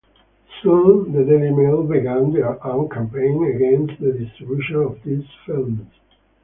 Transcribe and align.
Soon 0.63 1.11
the 1.11 1.23
"Daily 1.23 1.51
Mail" 1.51 1.83
began 1.83 2.33
their 2.33 2.65
own 2.65 2.89
campaign 2.89 3.43
against 3.45 4.01
the 4.01 4.13
distribution 4.13 4.77
of 4.77 4.99
these 5.03 5.27
films. 5.45 5.91